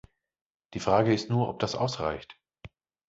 Die 0.73 0.79
Frage 0.79 1.13
ist 1.13 1.29
nur, 1.29 1.47
ob 1.47 1.59
das 1.59 1.75
ausreicht. 1.75 2.35